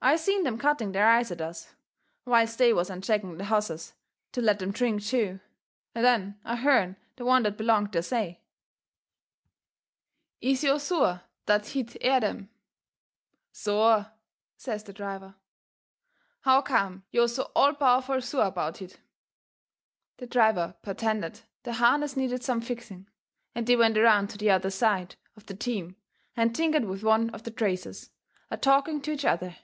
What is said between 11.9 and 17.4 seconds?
air dem?" "SUAH!" says the driver. "How come yo'